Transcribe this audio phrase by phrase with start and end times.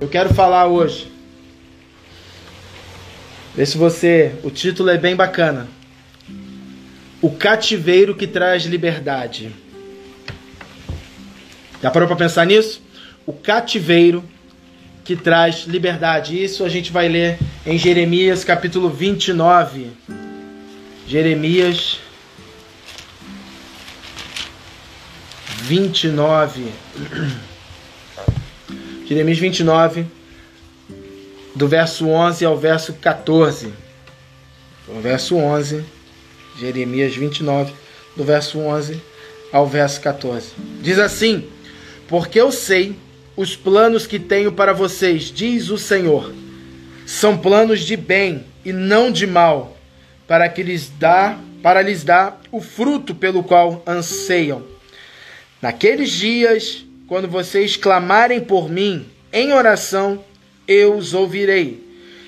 [0.00, 1.10] Eu quero falar hoje.
[3.54, 4.34] Vê se você.
[4.42, 5.68] O título é bem bacana.
[7.22, 9.54] O cativeiro que traz liberdade.
[11.80, 12.82] Já parou para pensar nisso?
[13.24, 14.24] O cativeiro
[15.04, 16.42] que traz liberdade.
[16.42, 19.92] Isso a gente vai ler em Jeremias capítulo 29.
[21.06, 22.00] Jeremias
[25.62, 26.72] 29.
[29.06, 30.06] Jeremias 29,
[31.54, 33.68] do verso 11 ao verso 14.
[34.88, 35.84] O verso 11,
[36.58, 37.72] Jeremias 29,
[38.16, 39.00] do verso 11
[39.52, 40.52] ao verso 14.
[40.80, 41.46] Diz assim:
[42.08, 42.96] Porque eu sei
[43.36, 46.32] os planos que tenho para vocês, diz o Senhor.
[47.04, 49.76] São planos de bem e não de mal,
[50.26, 54.64] para que lhes dá, para lhes dar o fruto pelo qual anseiam.
[55.60, 60.24] Naqueles dias, quando vocês clamarem por mim em oração,
[60.66, 61.82] eu os ouvirei.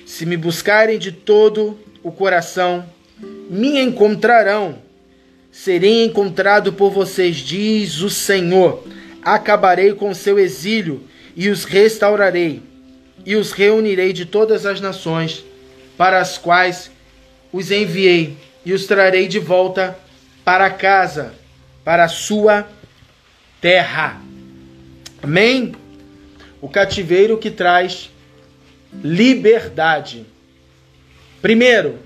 [0.05, 2.85] Se me buscarem de todo o coração,
[3.49, 4.79] me encontrarão.
[5.51, 8.83] Serei encontrado por vocês, diz o Senhor.
[9.23, 11.03] Acabarei com seu exílio
[11.35, 12.61] e os restaurarei,
[13.25, 15.43] e os reunirei de todas as nações
[15.97, 16.91] para as quais
[17.51, 19.97] os enviei, e os trarei de volta
[20.43, 21.33] para casa,
[21.83, 22.67] para a sua
[23.59, 24.21] terra.
[25.27, 25.73] Amém?
[26.61, 28.09] O cativeiro que traz
[29.03, 30.25] liberdade.
[31.41, 31.99] Primeiro,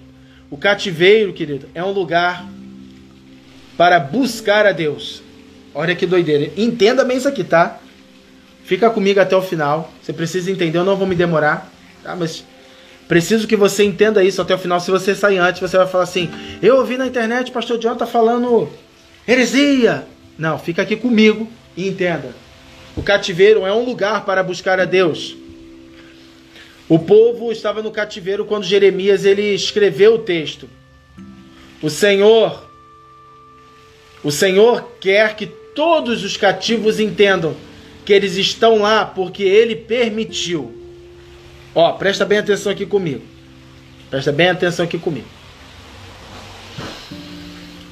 [0.49, 2.43] o cativeiro, querido, é um lugar
[3.77, 5.21] para buscar a Deus.
[5.71, 6.51] Olha que doideira.
[6.57, 7.79] Entenda bem isso aqui, tá?
[8.63, 9.93] Fica comigo até o final.
[10.01, 11.71] Você precisa entender, eu não vou me demorar,
[12.03, 12.15] tá?
[12.15, 12.43] Mas
[13.07, 14.79] preciso que você entenda isso até o final.
[14.79, 16.27] Se você sair antes, você vai falar assim:
[16.59, 18.67] Eu ouvi na internet, pastor John tá falando
[19.27, 20.07] heresia.
[20.39, 21.47] Não, fica aqui comigo
[21.77, 22.33] e entenda.
[22.95, 25.35] O cativeiro é um lugar para buscar a Deus.
[26.89, 30.69] O povo estava no cativeiro quando Jeremias ele escreveu o texto.
[31.81, 32.69] O Senhor
[34.23, 37.55] o Senhor quer que todos os cativos entendam
[38.05, 40.77] que eles estão lá porque ele permitiu.
[41.73, 43.23] Ó, presta bem atenção aqui comigo.
[44.09, 45.27] Presta bem atenção aqui comigo.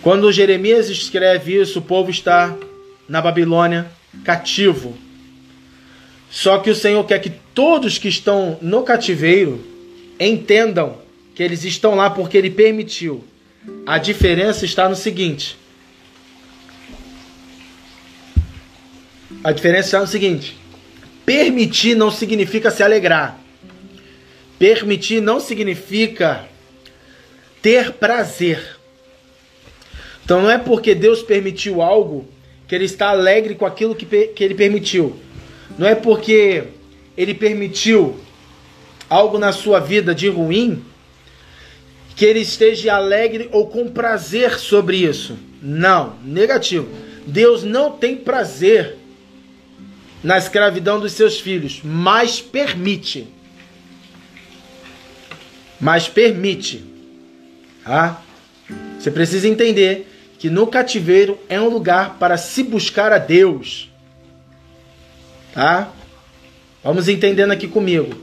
[0.02, 2.56] Quando Jeremias escreve isso, o povo está
[3.08, 3.90] na Babilônia
[4.24, 4.98] cativo.
[6.30, 9.64] Só que o Senhor quer que todos que estão no cativeiro
[10.20, 10.98] entendam
[11.34, 13.24] que eles estão lá porque ele permitiu.
[13.86, 15.58] A diferença está no seguinte:
[19.44, 20.58] a diferença está no seguinte:
[21.26, 23.40] permitir não significa se alegrar.
[24.58, 26.46] Permitir não significa
[27.62, 28.78] ter prazer.
[30.24, 32.28] Então não é porque Deus permitiu algo
[32.70, 35.20] que ele está alegre com aquilo que, que ele permitiu.
[35.76, 36.66] Não é porque
[37.18, 38.20] ele permitiu
[39.10, 40.86] algo na sua vida de ruim
[42.16, 45.36] que ele esteja alegre ou com prazer sobre isso.
[45.60, 46.88] Não, negativo.
[47.26, 48.98] Deus não tem prazer
[50.24, 53.28] na escravidão dos seus filhos, mas permite.
[55.82, 56.84] Mas permite.
[57.84, 58.22] Tá?
[59.00, 60.08] Você precisa entender
[60.40, 63.92] que no cativeiro é um lugar para se buscar a Deus.
[65.54, 65.90] Tá?
[66.82, 68.16] Vamos entendendo aqui comigo.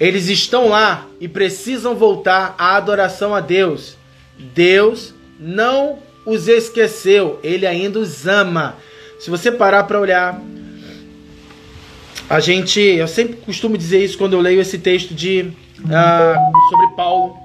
[0.00, 3.96] Eles estão lá e precisam voltar à adoração a Deus.
[4.54, 8.76] Deus não os esqueceu, ele ainda os ama.
[9.20, 10.40] Se você parar para olhar,
[12.30, 16.96] a gente, eu sempre costumo dizer isso quando eu leio esse texto de uh, sobre
[16.96, 17.41] Paulo.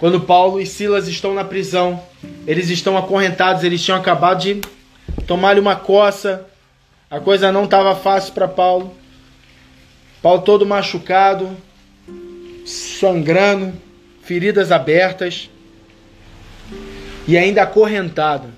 [0.00, 2.02] Quando Paulo e Silas estão na prisão,
[2.46, 4.62] eles estão acorrentados, eles tinham acabado de
[5.26, 6.46] tomar-lhe uma coça.
[7.10, 8.96] A coisa não estava fácil para Paulo.
[10.22, 11.54] Paulo todo machucado,
[12.64, 13.74] sangrando,
[14.22, 15.50] feridas abertas
[17.28, 18.48] e ainda acorrentado.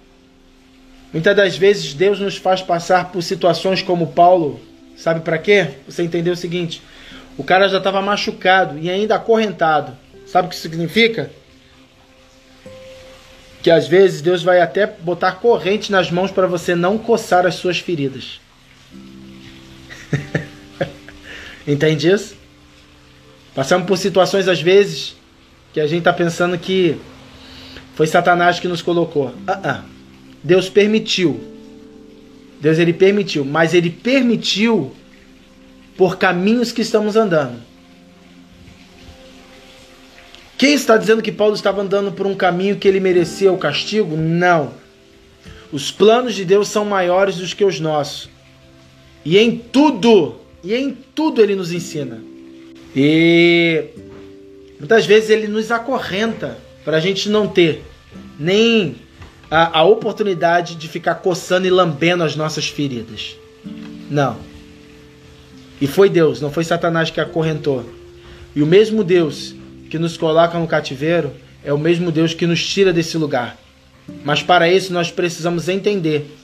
[1.12, 4.60] Muitas das vezes Deus nos faz passar por situações como Paulo,
[4.96, 5.70] sabe para quê?
[5.88, 6.80] Você entendeu o seguinte:
[7.36, 9.96] o cara já estava machucado e ainda acorrentado.
[10.26, 11.30] Sabe o que significa?
[13.62, 17.54] Que às vezes Deus vai até botar corrente nas mãos para você não coçar as
[17.54, 18.40] suas feridas.
[21.66, 22.34] Entende isso?
[23.54, 25.14] Passamos por situações às vezes
[25.72, 26.96] que a gente está pensando que
[27.94, 29.28] foi Satanás que nos colocou.
[29.28, 29.82] Uh -uh.
[30.42, 31.40] Deus permitiu.
[32.60, 34.94] Deus ele permitiu, mas ele permitiu
[35.96, 37.60] por caminhos que estamos andando.
[40.62, 44.16] Quem está dizendo que Paulo estava andando por um caminho que ele merecia o castigo?
[44.16, 44.72] Não.
[45.72, 48.30] Os planos de Deus são maiores do que os nossos.
[49.24, 52.22] E em tudo, E em tudo ele nos ensina.
[52.94, 53.86] E
[54.78, 57.82] muitas vezes ele nos acorrenta para a gente não ter
[58.38, 58.94] nem
[59.50, 63.36] a, a oportunidade de ficar coçando e lambendo as nossas feridas.
[64.08, 64.36] Não.
[65.80, 67.84] E foi Deus, não foi Satanás que acorrentou.
[68.54, 69.56] E o mesmo Deus
[69.92, 73.58] que nos coloca no cativeiro é o mesmo Deus que nos tira desse lugar.
[74.24, 76.34] Mas para isso nós precisamos entender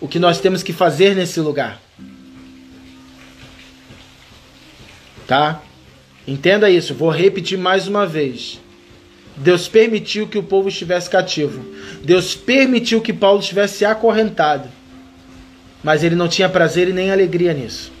[0.00, 1.82] o que nós temos que fazer nesse lugar.
[5.26, 5.60] Tá?
[6.26, 8.58] Entenda isso, vou repetir mais uma vez.
[9.36, 11.62] Deus permitiu que o povo estivesse cativo.
[12.02, 14.66] Deus permitiu que Paulo estivesse acorrentado.
[15.84, 17.92] Mas ele não tinha prazer e nem alegria nisso.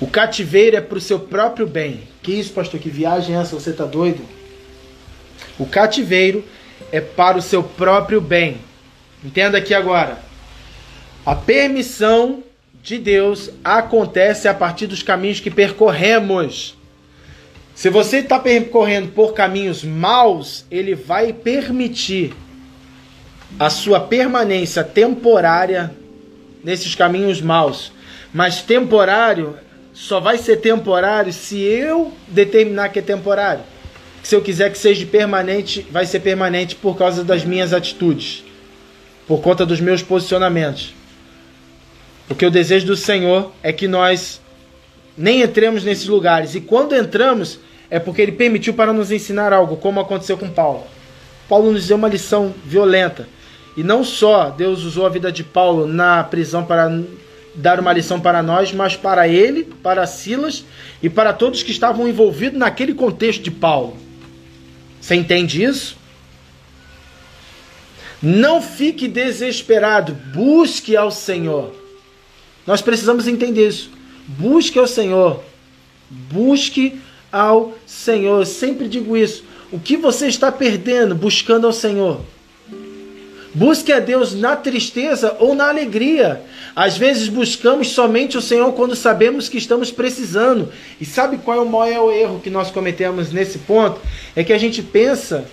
[0.00, 2.02] O cativeiro é para o seu próprio bem.
[2.22, 2.80] Que isso, pastor?
[2.80, 3.54] Que viagem é essa?
[3.54, 4.22] Você está doido?
[5.58, 6.44] O cativeiro
[6.90, 8.58] é para o seu próprio bem.
[9.24, 10.18] Entenda aqui agora.
[11.24, 12.42] A permissão
[12.82, 16.76] de Deus acontece a partir dos caminhos que percorremos.
[17.74, 22.34] Se você está percorrendo por caminhos maus, ele vai permitir
[23.58, 25.94] a sua permanência temporária
[26.62, 27.92] nesses caminhos maus.
[28.32, 29.56] Mas temporário
[29.94, 33.62] só vai ser temporário se eu determinar que é temporário.
[34.24, 38.42] Se eu quiser que seja permanente, vai ser permanente por causa das minhas atitudes,
[39.28, 40.92] por conta dos meus posicionamentos.
[42.26, 44.40] Porque o desejo do Senhor é que nós
[45.16, 46.54] nem entremos nesses lugares.
[46.54, 50.84] E quando entramos, é porque ele permitiu para nos ensinar algo, como aconteceu com Paulo.
[51.48, 53.28] Paulo nos deu uma lição violenta.
[53.76, 56.90] E não só Deus usou a vida de Paulo na prisão para
[57.54, 60.64] dar uma lição para nós, mas para ele, para Silas
[61.02, 63.96] e para todos que estavam envolvidos naquele contexto de Paulo.
[65.00, 65.96] Você entende isso?
[68.22, 71.74] Não fique desesperado, busque ao Senhor.
[72.66, 73.90] Nós precisamos entender isso.
[74.26, 75.44] Busque ao Senhor.
[76.08, 76.98] Busque
[77.30, 78.40] ao Senhor.
[78.40, 79.44] Eu sempre digo isso.
[79.70, 82.20] O que você está perdendo buscando ao Senhor?
[83.54, 86.42] Busque a Deus na tristeza ou na alegria.
[86.74, 90.72] Às vezes buscamos somente o Senhor quando sabemos que estamos precisando.
[91.00, 94.00] E sabe qual é o maior erro que nós cometemos nesse ponto?
[94.34, 95.44] É que a gente pensa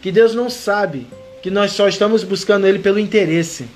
[0.00, 1.06] que Deus não sabe,
[1.42, 3.66] que nós só estamos buscando Ele pelo interesse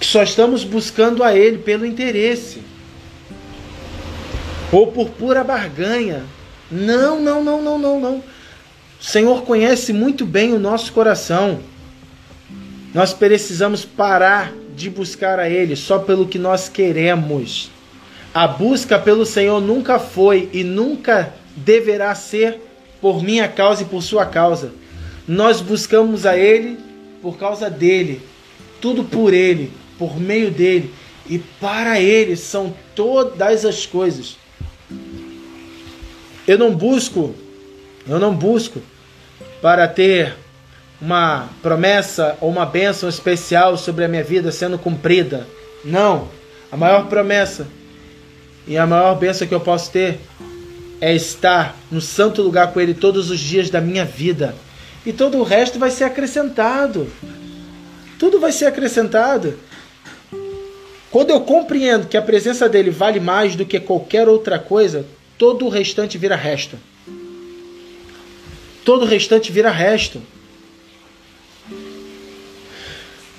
[0.00, 2.62] que só estamos buscando a Ele pelo interesse
[4.72, 6.24] ou por pura barganha.
[6.70, 8.24] Não, não, não, não, não, não.
[8.98, 11.60] O Senhor conhece muito bem o nosso coração.
[12.92, 17.70] Nós precisamos parar de buscar a Ele só pelo que nós queremos.
[18.32, 22.60] A busca pelo Senhor nunca foi e nunca deverá ser
[23.00, 24.72] por minha causa e por sua causa.
[25.26, 26.78] Nós buscamos a Ele
[27.22, 28.20] por causa dele,
[28.80, 30.92] tudo por Ele, por meio dele
[31.30, 34.36] e para ele são todas as coisas.
[36.44, 37.32] Eu não busco,
[38.08, 38.82] eu não busco
[39.62, 40.34] para ter
[41.00, 45.46] uma promessa ou uma bênção especial sobre a minha vida sendo cumprida.
[45.84, 46.28] Não.
[46.70, 47.66] A maior promessa
[48.66, 50.20] e a maior bênção que eu posso ter
[51.00, 54.54] é estar no santo lugar com Ele todos os dias da minha vida.
[55.04, 57.08] E todo o resto vai ser acrescentado.
[58.18, 59.58] Tudo vai ser acrescentado.
[61.10, 65.06] Quando eu compreendo que a presença dele vale mais do que qualquer outra coisa,
[65.38, 66.76] todo o restante vira resto.
[68.84, 70.20] Todo o restante vira resto.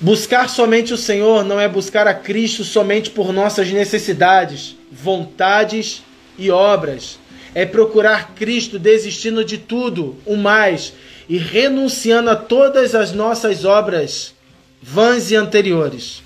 [0.02, 6.02] Buscar somente o Senhor não é buscar a Cristo somente por nossas necessidades, vontades
[6.36, 7.20] e obras.
[7.54, 10.92] É procurar Cristo desistindo de tudo, o mais,
[11.28, 14.34] e renunciando a todas as nossas obras
[14.82, 16.20] vãs e anteriores.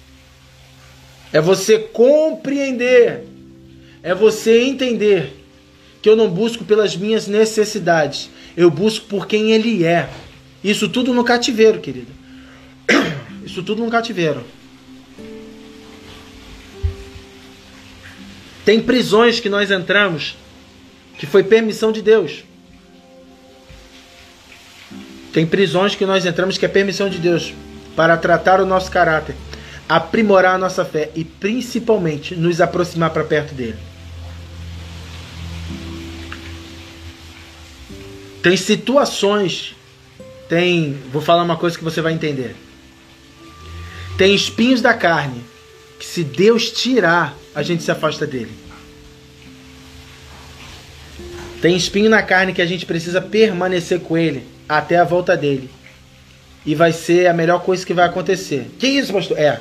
[1.31, 3.25] É você compreender,
[4.03, 5.35] é você entender
[6.01, 10.09] que eu não busco pelas minhas necessidades, eu busco por quem Ele é.
[10.65, 12.13] Isso tudo no cativeiro, querido.
[13.57, 14.45] Isso tudo no cativeiro.
[18.67, 20.37] Tem prisões que nós entramos
[21.17, 22.45] que foi permissão de Deus.
[25.33, 27.55] Tem prisões que nós entramos que é permissão de Deus
[27.97, 29.35] para tratar o nosso caráter
[29.89, 33.79] aprimorar a nossa fé e principalmente nos aproximar para perto dele.
[38.43, 39.75] Tem situações,
[40.47, 42.66] tem, vou falar uma coisa que você vai entender.
[44.17, 45.45] Tem espinhos da carne
[45.99, 48.53] que se Deus tirar, a gente se afasta dele.
[51.61, 55.71] Tem espinho na carne que a gente precisa permanecer com ele até a volta dele.
[56.65, 58.71] E vai ser a melhor coisa que vai acontecer.
[58.79, 59.39] Que isso, pastor?
[59.39, 59.61] É.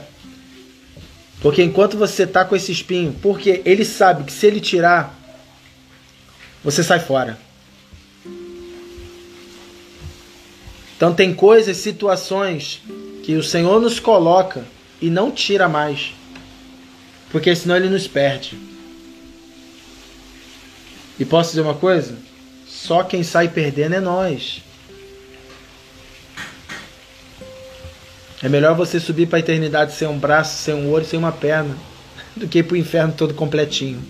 [1.41, 5.17] Porque enquanto você tá com esse espinho, porque ele sabe que se ele tirar,
[6.63, 7.37] você sai fora.
[10.97, 12.81] Então tem coisas, situações
[13.25, 14.63] que o Senhor nos coloca
[15.01, 16.13] e não tira mais.
[17.31, 18.55] Porque senão ele nos perde.
[21.19, 22.15] E posso dizer uma coisa?
[22.67, 24.61] Só quem sai perdendo é nós.
[28.43, 31.31] É melhor você subir para a eternidade sem um braço, sem um olho, sem uma
[31.31, 31.75] perna,
[32.37, 34.03] do que ir para o inferno todo completinho.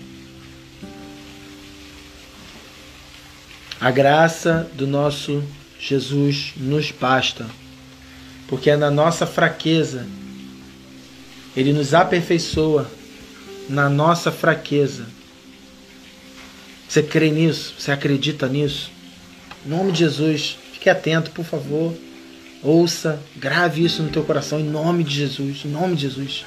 [3.80, 5.42] A graça do nosso
[5.80, 7.46] Jesus nos basta,
[8.48, 10.06] porque é na nossa fraqueza,
[11.56, 12.90] Ele nos aperfeiçoa
[13.68, 15.06] na nossa fraqueza.
[16.88, 17.74] Você crê nisso?
[17.78, 18.90] Você acredita nisso?
[19.64, 21.92] Em nome de Jesus, fique atento, por favor.
[22.62, 26.44] Ouça, grave isso no teu coração, em nome de Jesus, em nome de Jesus.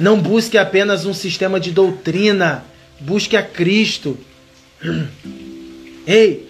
[0.00, 2.64] Não busque apenas um sistema de doutrina,
[3.00, 4.18] busque a Cristo.
[6.06, 6.48] Ei,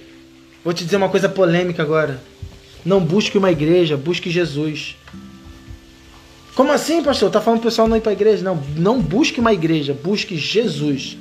[0.65, 2.21] vou te dizer uma coisa polêmica agora.
[2.89, 4.97] Não busque uma igreja, busque Jesus.
[6.55, 7.31] Como assim, pastor?
[7.31, 8.43] Tá falando pro pessoal não ir para igreja?
[8.43, 11.19] Não, não busque uma igreja, busque Jesus.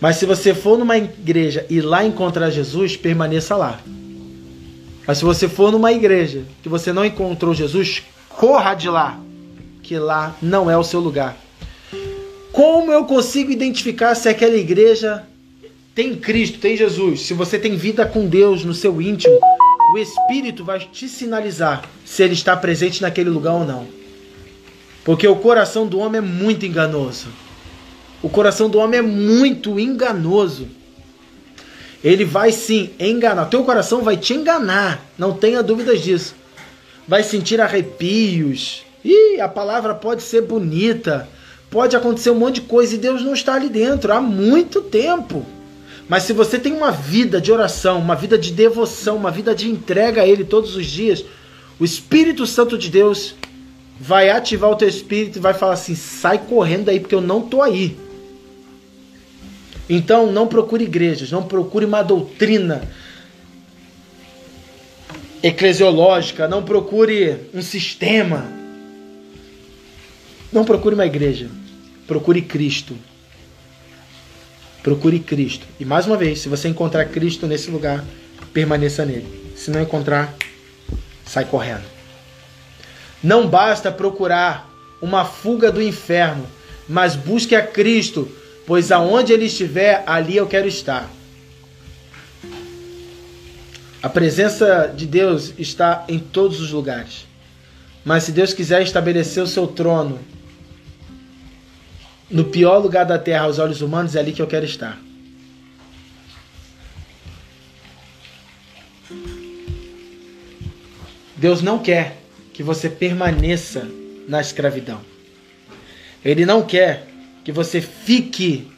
[0.00, 3.78] Mas se você for numa igreja e lá encontrar Jesus, permaneça lá.
[5.06, 9.20] Mas se você for numa igreja que você não encontrou Jesus, corra de lá,
[9.82, 11.36] que lá não é o seu lugar.
[12.52, 15.24] Como eu consigo identificar se aquela igreja
[15.94, 17.20] tem Cristo, tem Jesus?
[17.20, 19.38] Se você tem vida com Deus no seu íntimo,
[19.94, 23.86] o Espírito vai te sinalizar se ele está presente naquele lugar ou não.
[25.04, 27.28] Porque o coração do homem é muito enganoso.
[28.20, 30.66] O coração do homem é muito enganoso.
[32.02, 33.44] Ele vai sim enganar.
[33.44, 35.00] Teu coração vai te enganar.
[35.16, 36.34] Não tenha dúvidas disso.
[37.06, 38.82] Vai sentir arrepios.
[39.04, 41.28] E a palavra pode ser bonita.
[41.70, 45.46] Pode acontecer um monte de coisa e Deus não está ali dentro há muito tempo.
[46.08, 49.70] Mas se você tem uma vida de oração, uma vida de devoção, uma vida de
[49.70, 51.24] entrega a Ele todos os dias,
[51.78, 53.34] o Espírito Santo de Deus
[53.98, 57.40] vai ativar o teu espírito e vai falar assim: sai correndo aí, porque eu não
[57.40, 57.96] tô aí.
[59.88, 62.88] Então não procure igrejas, não procure uma doutrina
[65.42, 68.46] eclesiológica, não procure um sistema.
[70.50, 71.50] Não procure uma igreja,
[72.06, 72.96] procure Cristo.
[74.84, 75.66] Procure Cristo.
[75.80, 78.04] E mais uma vez, se você encontrar Cristo nesse lugar,
[78.52, 79.52] permaneça nele.
[79.56, 80.32] Se não encontrar,
[81.26, 81.82] sai correndo.
[83.20, 84.70] Não basta procurar
[85.02, 86.46] uma fuga do inferno,
[86.88, 88.30] mas busque a Cristo
[88.66, 91.08] pois aonde ele estiver, ali eu quero estar.
[94.02, 97.26] A presença de Deus está em todos os lugares.
[98.04, 100.18] Mas se Deus quiser estabelecer o seu trono
[102.30, 104.98] no pior lugar da terra aos olhos humanos, é ali que eu quero estar.
[111.36, 112.16] Deus não quer
[112.52, 113.86] que você permaneça
[114.26, 115.00] na escravidão.
[116.24, 117.06] Ele não quer
[117.44, 118.70] que você fique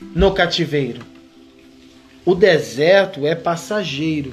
[0.00, 1.04] no cativeiro.
[2.24, 4.32] O deserto é passageiro,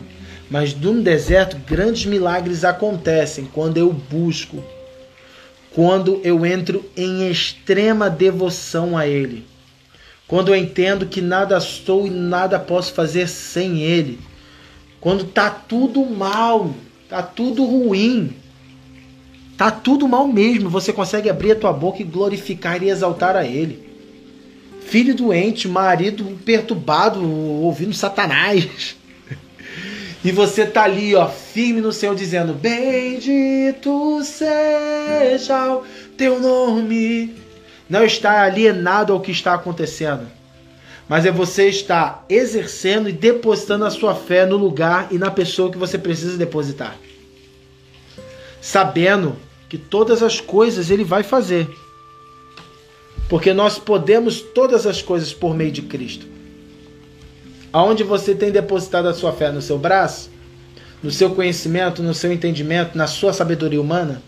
[0.50, 4.64] mas no deserto grandes milagres acontecem quando eu busco,
[5.76, 9.46] quando eu entro em extrema devoção a Ele,
[10.28, 14.18] quando eu entendo que nada sou e nada posso fazer sem Ele,
[15.00, 16.74] quando tá tudo mal,
[17.08, 18.34] tá tudo ruim,
[19.58, 23.46] Tá tudo mal mesmo, você consegue abrir a tua boca e glorificar e exaltar a
[23.46, 23.88] Ele.
[24.82, 28.96] Filho doente, marido perturbado, ouvindo Satanás.
[30.26, 35.84] E você tá ali, ó, firme no Senhor, dizendo: Bendito seja o
[36.18, 37.34] teu nome.
[37.90, 40.28] Não está alienado ao que está acontecendo,
[41.08, 45.72] mas é você estar exercendo e depositando a sua fé no lugar e na pessoa
[45.72, 46.98] que você precisa depositar
[48.66, 49.36] sabendo
[49.70, 51.70] que todas as coisas ele vai fazer.
[53.30, 56.26] Porque nós podemos todas as coisas por meio de Cristo.
[57.76, 60.30] Aonde você tem depositado a sua fé no seu braço,
[61.04, 64.22] no seu conhecimento, no seu entendimento, na sua sabedoria humana?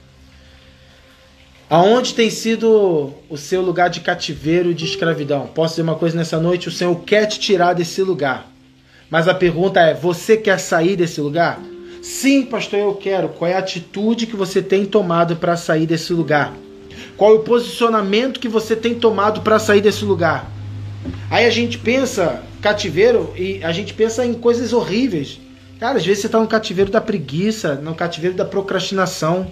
[1.70, 5.48] Aonde tem sido o seu lugar de cativeiro e de escravidão?
[5.48, 6.68] Posso dizer uma coisa nessa noite?
[6.68, 8.52] O Senhor quer te tirar desse lugar.
[9.10, 11.58] Mas a pergunta é: você quer sair desse lugar?
[12.02, 13.30] Sim, pastor, eu quero.
[13.30, 16.54] Qual é a atitude que você tem tomado para sair desse lugar?
[17.16, 20.57] Qual é o posicionamento que você tem tomado para sair desse lugar?
[21.30, 25.40] Aí a gente pensa cativeiro e a gente pensa em coisas horríveis.
[25.80, 29.52] Cara, às vezes você está no cativeiro da preguiça, no cativeiro da procrastinação.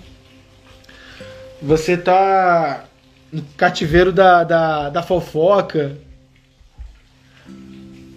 [1.61, 2.85] Você está
[3.31, 5.97] no cativeiro da, da, da fofoca,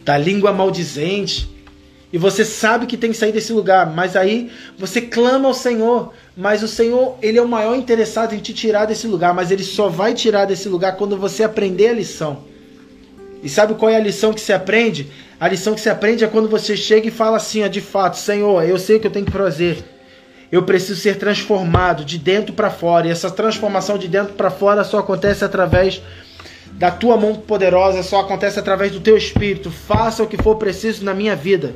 [0.05, 1.49] da língua maldizente,
[2.11, 6.15] e você sabe que tem que sair desse lugar, mas aí você clama ao Senhor,
[6.35, 9.63] mas o Senhor, ele é o maior interessado em te tirar desse lugar, mas ele
[9.63, 12.45] só vai tirar desse lugar quando você aprender a lição.
[13.43, 15.09] E sabe qual é a lição que se aprende?
[15.39, 18.17] A lição que se aprende é quando você chega e fala assim, ó, de fato,
[18.17, 19.85] Senhor, eu sei o que eu tenho que fazer.
[20.51, 23.07] Eu preciso ser transformado de dentro para fora.
[23.07, 26.03] E essa transformação de dentro para fora só acontece através
[26.73, 29.71] da tua mão poderosa, só acontece através do teu espírito.
[29.71, 31.75] Faça o que for preciso na minha vida.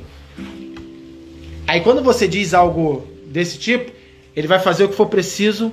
[1.66, 3.92] Aí quando você diz algo desse tipo,
[4.34, 5.72] ele vai fazer o que for preciso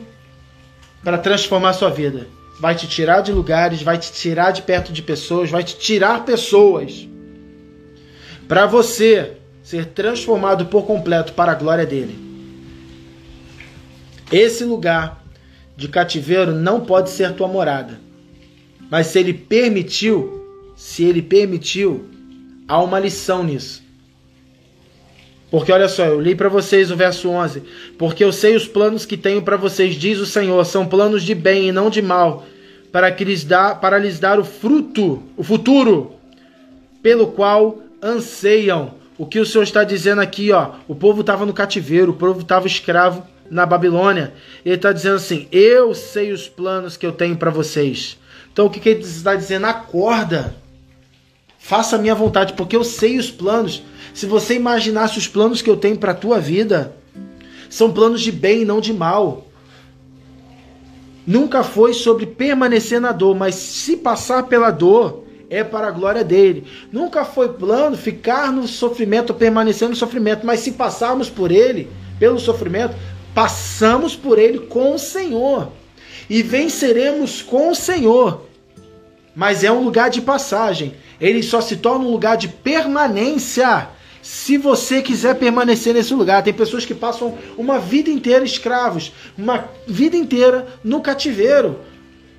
[1.03, 2.27] para transformar a sua vida.
[2.59, 6.25] Vai te tirar de lugares, vai te tirar de perto de pessoas, vai te tirar
[6.25, 7.07] pessoas.
[8.47, 12.17] Para você ser transformado por completo para a glória dele.
[14.31, 15.23] Esse lugar
[15.77, 17.99] de cativeiro não pode ser tua morada.
[18.89, 22.09] Mas se ele permitiu, se ele permitiu,
[22.67, 23.83] há uma lição nisso.
[25.51, 27.63] Porque olha só, eu li para vocês o verso 11.
[27.97, 31.33] Porque eu sei os planos que tenho para vocês, diz o Senhor, são planos de
[31.33, 32.45] bem e não de mal,
[32.91, 36.13] para que lhes dá, para lhes dar o fruto, o futuro,
[37.01, 38.97] pelo qual anseiam.
[39.17, 42.39] O que o Senhor está dizendo aqui, ó, o povo estava no cativeiro, o povo
[42.39, 44.33] estava escravo na Babilônia.
[44.63, 48.17] Ele está dizendo assim: Eu sei os planos que eu tenho para vocês.
[48.51, 49.65] Então o que, que ele está dizendo?
[49.65, 50.55] Acorda.
[51.57, 53.83] Faça a minha vontade, porque eu sei os planos.
[54.13, 56.95] Se você imaginasse os planos que eu tenho para a tua vida,
[57.69, 59.45] são planos de bem e não de mal.
[61.29, 66.23] Nunca foi sobre permanecer na dor, mas se passar pela dor, é para a glória
[66.23, 66.65] dele.
[66.91, 72.39] Nunca foi plano ficar no sofrimento, permanecer no sofrimento, mas se passarmos por ele, pelo
[72.39, 72.95] sofrimento,
[73.31, 75.71] passamos por ele com o Senhor
[76.27, 78.47] e venceremos com o Senhor.
[79.35, 80.95] Mas é um lugar de passagem.
[81.21, 83.87] Ele só se torna um lugar de permanência
[84.29, 86.43] se você quiser permanecer nesse lugar.
[86.43, 91.79] Tem pessoas que passam uma vida inteira escravos, uma vida inteira no cativeiro.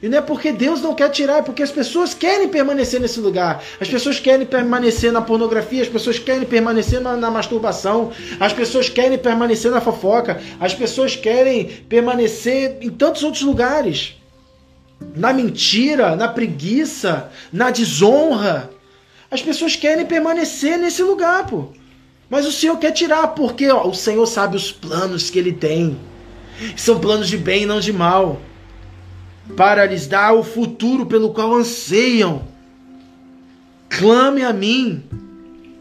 [0.01, 3.19] E não é porque Deus não quer tirar, é porque as pessoas querem permanecer nesse
[3.19, 3.61] lugar.
[3.81, 8.89] As pessoas querem permanecer na pornografia, as pessoas querem permanecer na, na, masturbação, as pessoas
[8.89, 14.15] querem permanecer na fofoca, as pessoas querem permanecer em tantos outros lugares.
[15.17, 18.71] Na mentira, na preguiça, na desonra.
[19.29, 21.80] As pessoas querem permanecer nesse lugar, pô.
[22.31, 25.99] Mas o Senhor quer tirar, porque ó, o Senhor sabe os planos que Ele tem.
[26.77, 28.41] São planos de bem e não de mal
[29.57, 32.43] para lhes dar o futuro pelo qual anseiam.
[33.89, 35.03] Clame a mim,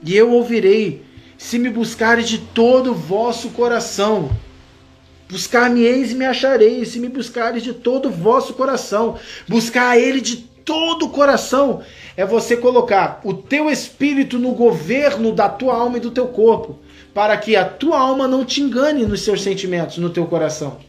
[0.03, 1.05] e eu ouvirei,
[1.37, 4.31] se me buscares de todo o vosso coração.
[5.29, 9.19] Buscar-me-eis e me achareis, se me buscares de todo o vosso coração.
[9.47, 11.81] Buscar a Ele de todo o coração
[12.19, 16.77] é você colocar o teu espírito no governo da tua alma e do teu corpo,
[17.13, 20.79] para que a tua alma não te engane nos seus sentimentos, no teu coração.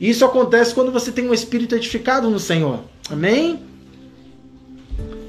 [0.00, 2.84] Isso acontece quando você tem um espírito edificado no Senhor.
[3.10, 3.64] Amém?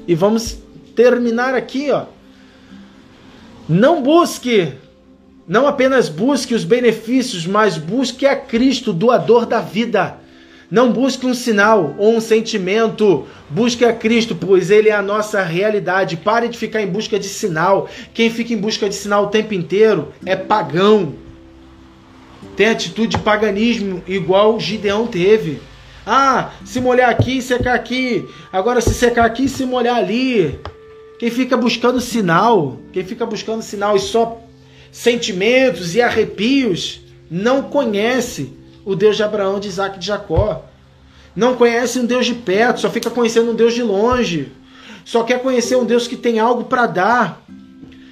[0.06, 0.58] E vamos
[0.94, 2.04] terminar aqui, ó.
[3.68, 4.74] Não busque,
[5.44, 10.19] não apenas busque os benefícios, mas busque a Cristo, doador da vida.
[10.70, 13.26] Não busque um sinal ou um sentimento.
[13.48, 16.16] Busque a Cristo, pois Ele é a nossa realidade.
[16.16, 17.88] Pare de ficar em busca de sinal.
[18.14, 21.14] Quem fica em busca de sinal o tempo inteiro é pagão
[22.60, 25.60] tem atitude de paganismo, igual Gideão teve.
[26.06, 28.26] Ah, se molhar aqui, secar aqui.
[28.52, 30.58] Agora se secar aqui, se molhar ali.
[31.18, 34.42] Quem fica buscando sinal, quem fica buscando sinal e só
[34.92, 38.52] sentimentos e arrepios, não conhece
[38.84, 40.64] o Deus de Abraão, de Isaac e de Jacó.
[41.34, 44.52] Não conhece um Deus de perto, só fica conhecendo um Deus de longe.
[45.04, 47.42] Só quer conhecer um Deus que tem algo para dar.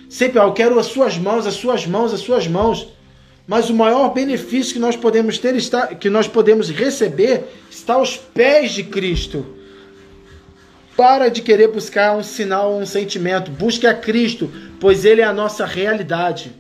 [0.09, 2.89] Sempre, ó, eu quero as suas mãos, as suas mãos, as suas mãos.
[3.47, 8.17] Mas o maior benefício que nós podemos ter está, que nós podemos receber está aos
[8.17, 9.45] pés de Cristo.
[10.97, 13.51] Para de querer buscar um sinal um sentimento.
[13.51, 14.51] Busque a Cristo,
[14.81, 16.53] pois Ele é a nossa realidade.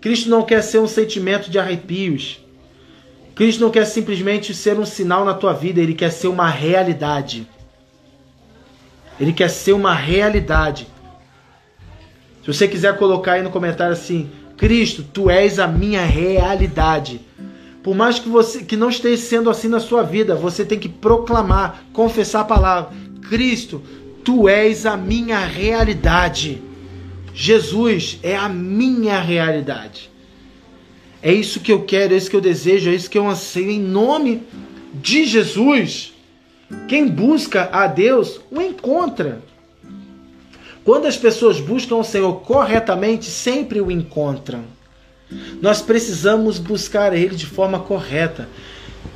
[0.00, 2.40] Cristo não quer ser um sentimento de arrepios.
[3.36, 7.46] Cristo não quer simplesmente ser um sinal na tua vida, ele quer ser uma realidade.
[9.20, 10.86] Ele quer ser uma realidade.
[12.40, 17.20] Se você quiser colocar aí no comentário assim, Cristo, tu és a minha realidade.
[17.82, 20.88] Por mais que você que não esteja sendo assim na sua vida, você tem que
[20.88, 22.96] proclamar, confessar a palavra.
[23.28, 23.82] Cristo,
[24.24, 26.62] tu és a minha realidade.
[27.34, 30.15] Jesus é a minha realidade.
[31.22, 33.70] É isso que eu quero, é isso que eu desejo, é isso que eu anseio
[33.70, 34.42] em nome
[34.94, 36.12] de Jesus.
[36.88, 39.40] Quem busca a Deus o encontra.
[40.84, 44.64] Quando as pessoas buscam o Senhor corretamente, sempre o encontram.
[45.60, 48.48] Nós precisamos buscar Ele de forma correta.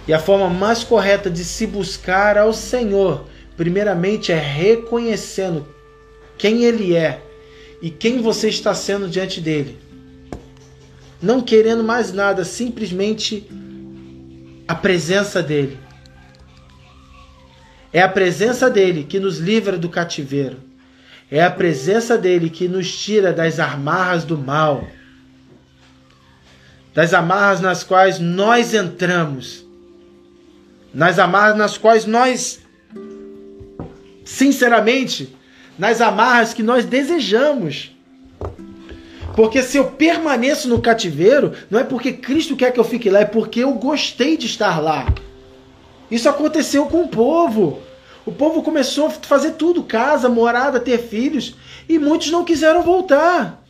[0.09, 3.25] E a forma mais correta de se buscar ao Senhor,
[3.57, 5.67] primeiramente, é reconhecendo
[6.37, 7.23] quem Ele é
[7.81, 9.79] e quem você está sendo diante dele.
[11.23, 13.47] Não querendo mais nada, simplesmente
[14.67, 15.79] a presença dele.
[17.93, 20.59] É a presença dele que nos livra do cativeiro.
[21.31, 24.87] É a presença dele que nos tira das amarras do mal.
[26.95, 29.65] Das amarras nas quais nós entramos.
[30.93, 32.61] Nas amarras nas quais nós,
[34.25, 35.37] sinceramente,
[35.79, 37.93] nas amarras que nós desejamos.
[39.41, 43.21] Porque se eu permaneço no cativeiro, não é porque Cristo quer que eu fique lá,
[43.21, 45.11] é porque eu gostei de estar lá.
[46.11, 47.79] Isso aconteceu com o povo.
[48.27, 51.57] O povo começou a fazer tudo: casa, morada, ter filhos,
[51.89, 53.65] e muitos não quiseram voltar.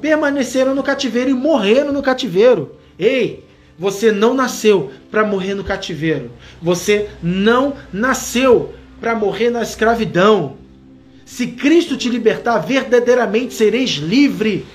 [0.00, 2.76] Permaneceram no cativeiro e morreram no cativeiro.
[2.98, 3.44] Ei,
[3.78, 6.30] você não nasceu para morrer no cativeiro.
[6.62, 10.56] Você não nasceu para morrer na escravidão.
[11.26, 14.66] Se Cristo te libertar, verdadeiramente sereis livre.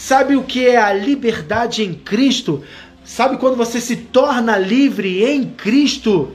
[0.00, 2.64] Sabe o que é a liberdade em Cristo?
[3.04, 6.32] Sabe quando você se torna livre em Cristo?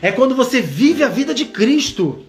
[0.00, 2.20] É quando você vive a vida de Cristo.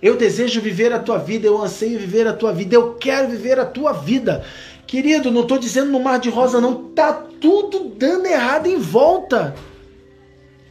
[0.00, 3.60] Eu desejo viver a tua vida, eu anseio viver a tua vida, eu quero viver
[3.60, 4.42] a tua vida.
[4.86, 6.84] Querido, não estou dizendo no mar de rosa, não.
[6.88, 9.54] Tá tudo dando errado em volta.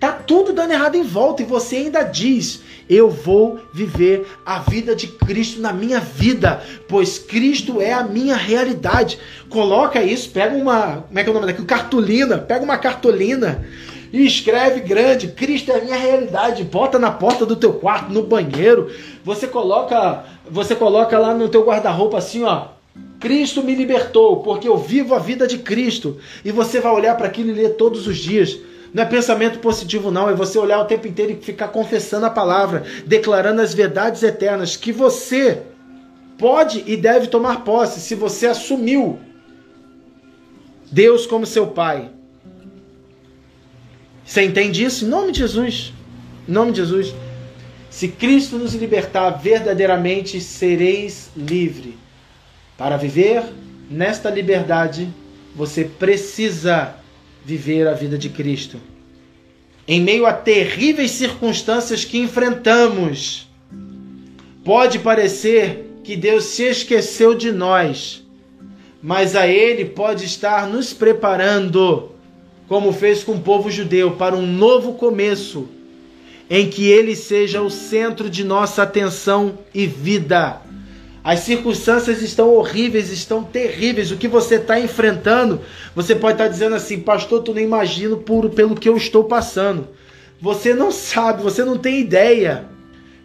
[0.02, 4.96] Tá tudo dando errado em volta e você ainda diz: Eu vou viver a vida
[4.96, 9.20] de Cristo na minha vida, pois Cristo é a minha realidade.
[9.48, 11.64] Coloca isso, pega uma, como é que é o nome daqui?
[11.64, 13.64] Cartolina, pega uma cartolina
[14.12, 16.64] e escreve grande: Cristo é a minha realidade.
[16.64, 18.92] Bota na porta do teu quarto, no banheiro.
[19.24, 22.70] Você coloca, você coloca lá no teu guarda-roupa assim, ó.
[23.20, 26.18] Cristo me libertou, porque eu vivo a vida de Cristo.
[26.44, 28.58] E você vai olhar para aquilo e ler todos os dias.
[28.94, 30.30] Não é pensamento positivo, não.
[30.30, 34.76] É você olhar o tempo inteiro e ficar confessando a palavra, declarando as verdades eternas
[34.76, 35.64] que você
[36.38, 39.20] pode e deve tomar posse se você assumiu
[40.92, 42.10] Deus como seu Pai.
[44.26, 45.06] Você entende isso?
[45.06, 45.94] Em nome de Jesus.
[46.48, 47.14] Em nome de Jesus.
[47.90, 51.98] Se Cristo nos libertar verdadeiramente, sereis livre.
[52.78, 53.44] Para viver
[53.90, 55.10] nesta liberdade,
[55.56, 56.96] você precisa
[57.46, 58.78] viver a vida de Cristo.
[59.88, 63.48] Em meio a terríveis circunstâncias que enfrentamos,
[64.64, 68.24] pode parecer que Deus se esqueceu de nós,
[69.02, 72.12] mas a Ele pode estar nos preparando,
[72.68, 75.68] como fez com o povo judeu, para um novo começo,
[76.50, 80.62] em que Ele seja o centro de nossa atenção e vida.
[81.24, 84.12] As circunstâncias estão horríveis, estão terríveis.
[84.12, 85.62] O que você está enfrentando,
[85.96, 89.26] você pode estar tá dizendo assim, pastor, tu não imagina por, pelo que eu estou
[89.26, 89.88] passando.
[90.42, 92.66] Você não sabe, você não tem ideia.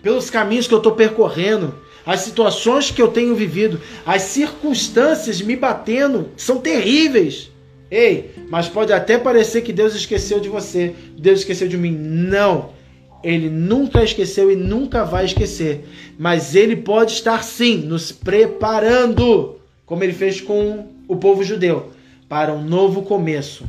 [0.02, 5.56] Pelos caminhos que eu estou percorrendo, as situações que eu tenho vivido, as circunstâncias me
[5.56, 7.50] batendo são terríveis.
[7.90, 11.92] Ei, mas pode até parecer que Deus esqueceu de você, Deus esqueceu de mim.
[11.92, 12.75] Não.
[13.22, 15.84] Ele nunca esqueceu e nunca vai esquecer.
[16.18, 21.92] Mas ele pode estar sim nos preparando, como ele fez com o povo judeu,
[22.28, 23.64] para um novo começo,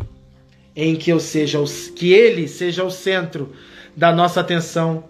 [0.76, 1.60] em que eu seja
[1.96, 3.54] que ele seja o centro
[3.96, 5.04] da nossa atenção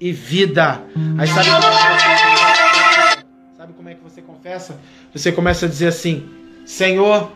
[0.00, 0.82] e vida.
[1.18, 1.60] Aí sabe é
[3.56, 4.80] sabe como é que você confessa?
[5.12, 6.26] Você começa a dizer assim:
[6.64, 7.30] Senhor,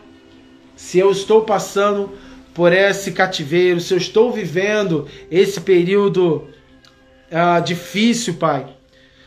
[0.75, 2.11] se eu estou passando
[2.55, 6.47] por esse cativeiro, se eu estou vivendo esse período
[7.29, 8.65] ah, difícil, Pai,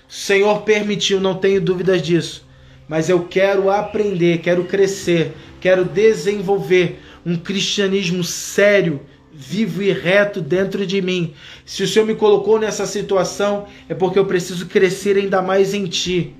[0.09, 2.49] o Senhor permitiu, não tenho dúvidas disso,
[2.89, 10.87] mas eu quero aprender, quero crescer, quero desenvolver um cristianismo sério, vivo e reto dentro
[10.87, 11.35] de mim.
[11.67, 15.85] Se o Senhor me colocou nessa situação, é porque eu preciso crescer ainda mais em
[15.85, 16.35] Ti.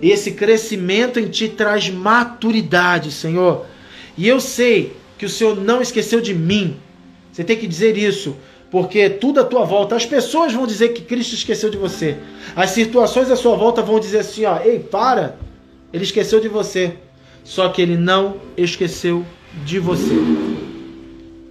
[0.00, 3.66] Esse crescimento em Ti traz maturidade, Senhor.
[4.16, 6.78] E eu sei que o Senhor não esqueceu de mim.
[7.30, 8.38] Você tem que dizer isso,
[8.70, 12.16] porque tudo à tua volta, as pessoas vão dizer que Cristo esqueceu de você.
[12.56, 15.36] As situações à sua volta vão dizer assim, ó, ei, para,
[15.92, 16.94] ele esqueceu de você.
[17.44, 19.22] Só que ele não esqueceu
[19.62, 20.14] de você.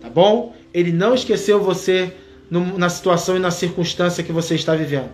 [0.01, 0.55] Tá bom?
[0.73, 2.11] Ele não esqueceu você
[2.49, 5.11] na situação e na circunstância que você está vivendo.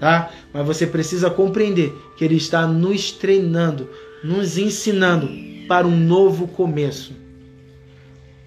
[0.00, 0.32] Tá?
[0.52, 3.88] Mas você precisa compreender que ele está nos treinando,
[4.24, 5.28] nos ensinando
[5.68, 7.22] para um novo começo.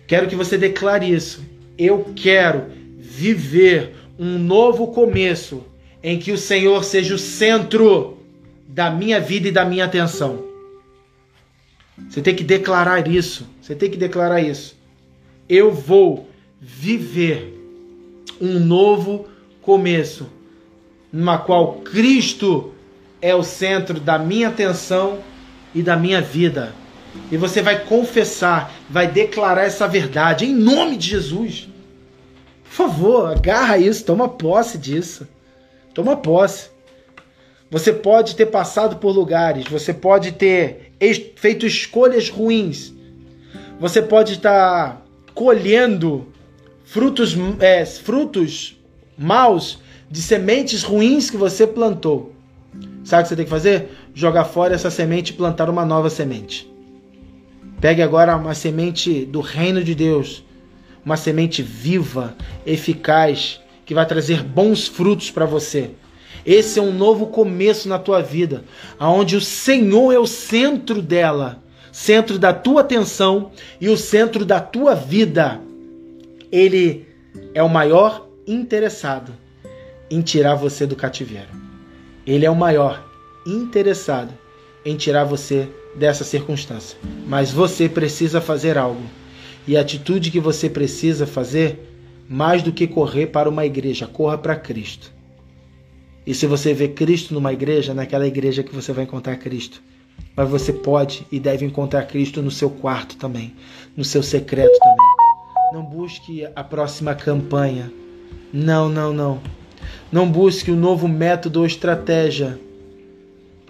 [0.07, 1.45] Quero que você declare isso.
[1.77, 2.65] Eu quero
[2.97, 5.63] viver um novo começo
[6.01, 8.17] em que o Senhor seja o centro
[8.67, 10.45] da minha vida e da minha atenção.
[12.07, 13.45] Você tem que declarar isso.
[13.61, 14.77] Você tem que declarar isso.
[15.49, 17.53] Eu vou viver
[18.39, 19.27] um novo
[19.61, 20.27] começo,
[21.11, 22.73] numa qual Cristo
[23.21, 25.19] é o centro da minha atenção
[25.73, 26.73] e da minha vida.
[27.31, 31.67] E você vai confessar, vai declarar essa verdade em nome de Jesus.
[32.63, 35.27] Por favor, agarra isso, toma posse disso.
[35.93, 36.69] Toma posse.
[37.69, 40.93] Você pode ter passado por lugares, você pode ter
[41.35, 42.93] feito escolhas ruins,
[43.79, 46.27] você pode estar colhendo
[46.85, 48.77] frutos, é, frutos
[49.17, 52.33] maus de sementes ruins que você plantou.
[53.03, 53.89] Sabe o que você tem que fazer?
[54.13, 56.71] Jogar fora essa semente e plantar uma nova semente.
[57.79, 60.43] Pegue agora uma semente do reino de Deus,
[61.05, 62.35] uma semente viva,
[62.65, 65.91] eficaz, que vai trazer bons frutos para você.
[66.45, 68.63] Esse é um novo começo na tua vida,
[68.97, 71.61] aonde o Senhor é o centro dela,
[71.91, 75.61] centro da tua atenção e o centro da tua vida.
[76.51, 77.05] Ele
[77.53, 79.33] é o maior interessado
[80.09, 81.49] em tirar você do cativeiro.
[82.25, 83.05] Ele é o maior
[83.45, 84.33] interessado
[84.85, 86.97] em tirar você dessa circunstância.
[87.25, 89.03] Mas você precisa fazer algo.
[89.67, 91.93] E a atitude que você precisa fazer,
[92.29, 95.11] mais do que correr para uma igreja, corra para Cristo.
[96.25, 99.81] E se você vê Cristo numa igreja, naquela igreja que você vai encontrar Cristo.
[100.35, 103.53] Mas você pode e deve encontrar Cristo no seu quarto também,
[103.95, 105.07] no seu secreto também.
[105.73, 107.91] Não busque a próxima campanha.
[108.53, 109.41] Não, não, não.
[110.11, 112.59] Não busque um novo método ou estratégia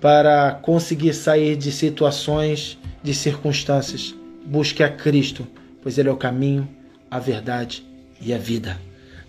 [0.01, 4.15] para conseguir sair de situações, de circunstâncias.
[4.45, 5.45] Busque a Cristo,
[5.81, 6.67] pois Ele é o caminho,
[7.09, 7.85] a verdade
[8.21, 8.79] e a vida.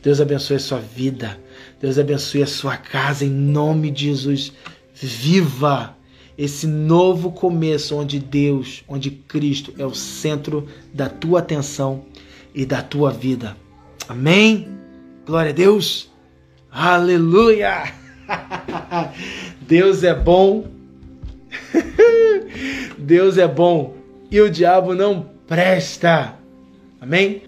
[0.02, 1.38] Deus abençoe a sua vida.
[1.80, 4.52] Deus abençoe a sua casa em nome de Jesus.
[4.94, 5.96] Viva
[6.36, 12.04] esse novo começo onde Deus, onde Cristo é o centro da tua atenção
[12.54, 13.56] e da tua vida.
[14.08, 14.68] Amém?
[15.26, 16.08] Glória a Deus.
[16.70, 18.07] Aleluia!
[19.60, 20.66] Deus é bom.
[22.98, 23.94] Deus é bom
[24.30, 26.34] e o diabo não presta.
[27.00, 27.42] Amém?